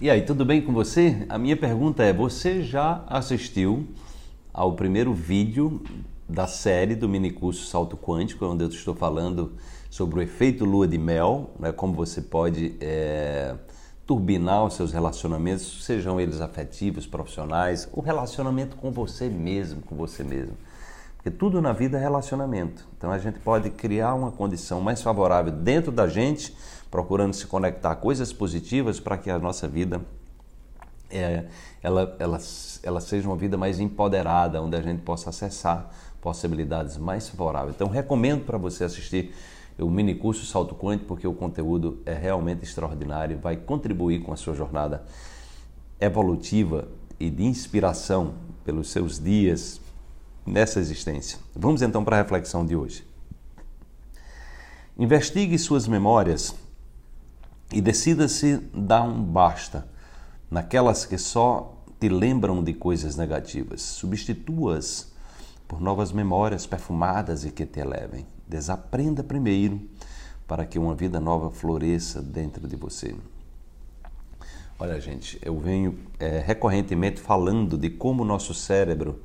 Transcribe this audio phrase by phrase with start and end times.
[0.00, 1.26] E aí, tudo bem com você?
[1.28, 3.84] A minha pergunta é: você já assistiu
[4.54, 5.82] ao primeiro vídeo
[6.28, 9.54] da série do minicurso Salto Quântico, onde eu estou falando
[9.90, 13.56] sobre o efeito lua de mel, né, como você pode é,
[14.06, 20.22] turbinar os seus relacionamentos, sejam eles afetivos, profissionais, o relacionamento com você mesmo, com você
[20.22, 20.56] mesmo.
[21.18, 22.86] Porque tudo na vida é relacionamento.
[22.96, 26.56] Então a gente pode criar uma condição mais favorável dentro da gente,
[26.90, 30.00] procurando se conectar a coisas positivas para que a nossa vida
[31.10, 31.44] é,
[31.82, 32.38] ela, ela,
[32.82, 37.74] ela seja uma vida mais empoderada, onde a gente possa acessar possibilidades mais favoráveis.
[37.74, 39.34] Então recomendo para você assistir
[39.76, 44.36] o mini curso Salto Quântico, porque o conteúdo é realmente extraordinário vai contribuir com a
[44.36, 45.04] sua jornada
[46.00, 46.86] evolutiva
[47.18, 49.80] e de inspiração pelos seus dias,
[50.48, 51.38] nessa existência.
[51.54, 53.06] Vamos então para a reflexão de hoje.
[54.98, 56.54] Investigue suas memórias
[57.72, 59.86] e decida-se dar um basta
[60.50, 63.82] naquelas que só te lembram de coisas negativas.
[63.82, 65.12] Substitua-as
[65.68, 68.26] por novas memórias perfumadas e que te elevem.
[68.46, 69.80] Desaprenda primeiro
[70.46, 73.14] para que uma vida nova floresça dentro de você.
[74.78, 79.20] Olha, gente, eu venho é, recorrentemente falando de como o nosso cérebro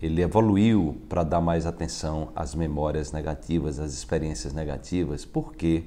[0.00, 5.84] ele evoluiu para dar mais atenção às memórias negativas, às experiências negativas, porque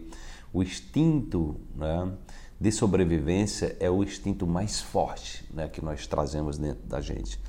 [0.54, 2.12] o instinto né,
[2.62, 7.40] de sobrevivência é o instinto mais forte né, que nós trazemos dentro da gente.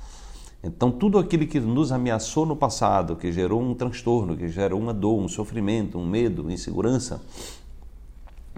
[0.63, 4.93] Então, tudo aquilo que nos ameaçou no passado, que gerou um transtorno, que gerou uma
[4.93, 7.21] dor, um sofrimento, um medo, insegurança,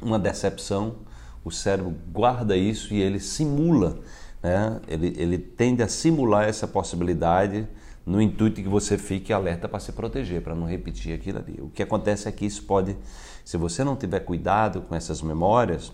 [0.02, 0.96] uma decepção,
[1.44, 4.00] o cérebro guarda isso e ele simula,
[4.42, 4.80] né?
[4.88, 7.68] ele, ele tende a simular essa possibilidade
[8.08, 11.60] no intuito que você fique alerta para se proteger, para não repetir aquilo ali.
[11.60, 12.96] O que acontece é que isso pode,
[13.44, 15.92] se você não tiver cuidado com essas memórias,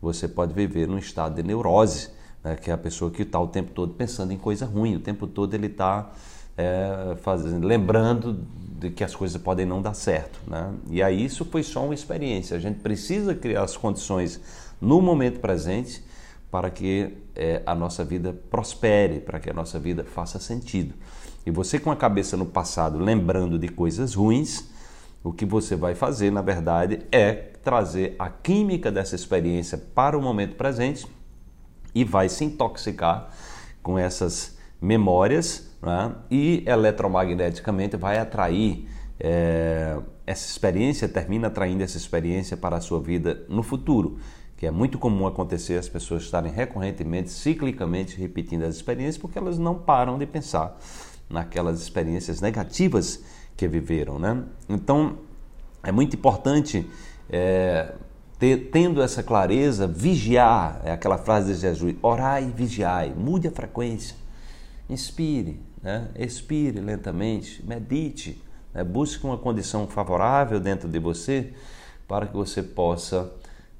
[0.00, 2.10] você pode viver num estado de neurose,
[2.44, 5.00] né, que é a pessoa que está o tempo todo pensando em coisa ruim, o
[5.00, 6.12] tempo todo ele está
[6.54, 8.44] é, fazendo, lembrando
[8.78, 10.38] de que as coisas podem não dar certo.
[10.46, 10.70] Né?
[10.90, 12.58] E aí isso foi só uma experiência.
[12.58, 14.38] A gente precisa criar as condições
[14.78, 16.04] no momento presente
[16.50, 20.94] para que é, a nossa vida prospere, para que a nossa vida faça sentido.
[21.48, 24.68] E você com a cabeça no passado, lembrando de coisas ruins,
[25.24, 27.32] o que você vai fazer, na verdade, é
[27.64, 31.06] trazer a química dessa experiência para o momento presente
[31.94, 33.30] e vai se intoxicar
[33.82, 36.16] com essas memórias né?
[36.30, 38.86] e eletromagneticamente vai atrair
[39.18, 44.18] é, essa experiência, termina atraindo essa experiência para a sua vida no futuro
[44.58, 49.56] que é muito comum acontecer as pessoas estarem recorrentemente, ciclicamente repetindo as experiências porque elas
[49.56, 50.76] não param de pensar
[51.28, 53.22] naquelas experiências negativas
[53.56, 54.42] que viveram, né?
[54.68, 55.18] Então
[55.82, 56.88] é muito importante
[57.30, 57.92] é,
[58.38, 63.50] ter, tendo essa clareza, vigiar, é aquela frase de Jesus, orai e vigiai, mude a
[63.50, 64.16] frequência,
[64.88, 66.08] inspire, né?
[66.16, 68.84] expire lentamente, medite, né?
[68.84, 71.52] busque uma condição favorável dentro de você
[72.06, 73.30] para que você possa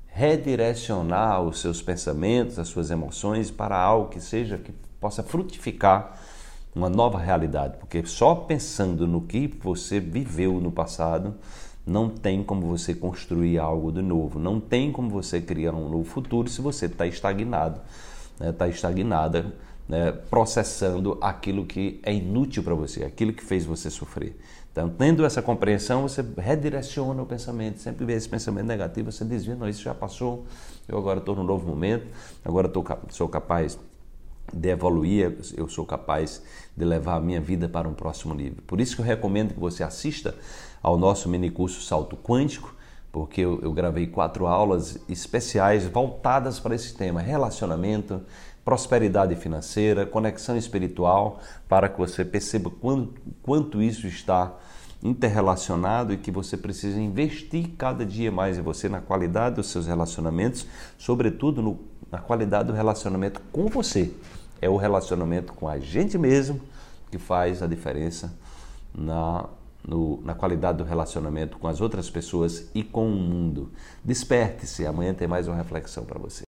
[0.06, 6.20] redirecionar os seus pensamentos, as suas emoções para algo que seja que possa frutificar
[6.74, 11.34] uma nova realidade, porque só pensando no que você viveu no passado,
[11.86, 16.04] não tem como você construir algo de novo, não tem como você criar um novo
[16.04, 17.80] futuro se você está estagnado,
[18.32, 18.52] está né?
[18.52, 19.54] Tá estagnada,
[19.88, 20.12] né?
[20.28, 24.36] processando aquilo que é inútil para você, aquilo que fez você sofrer.
[24.70, 27.80] Então, tendo essa compreensão, você redireciona o pensamento.
[27.80, 30.46] Sempre vê esse pensamento negativo, você desvia, não, isso já passou,
[30.86, 32.06] eu agora estou num novo momento,
[32.44, 33.76] agora tô, sou capaz
[34.52, 36.42] de evoluir, eu sou capaz
[36.76, 38.62] de levar a minha vida para um próximo nível.
[38.66, 40.34] Por isso que eu recomendo que você assista
[40.82, 42.74] ao nosso mini curso Salto Quântico,
[43.10, 48.22] porque eu, eu gravei quatro aulas especiais voltadas para esse tema: relacionamento,
[48.64, 54.54] prosperidade financeira, conexão espiritual, para que você perceba quanto, quanto isso está
[55.02, 59.86] interrelacionado e que você precisa investir cada dia mais em você, na qualidade dos seus
[59.86, 60.66] relacionamentos,
[60.98, 61.78] sobretudo no,
[62.10, 64.12] na qualidade do relacionamento com você
[64.60, 66.60] é o relacionamento com a gente mesmo
[67.10, 68.32] que faz a diferença
[68.94, 69.46] na,
[69.86, 73.70] no, na qualidade do relacionamento com as outras pessoas e com o mundo.
[74.04, 76.47] Desperte-se, amanhã tem mais uma reflexão para você.